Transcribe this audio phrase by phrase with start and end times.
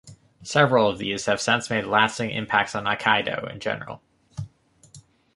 [0.41, 4.01] Several of these have since made lasting impacts on aikido in general.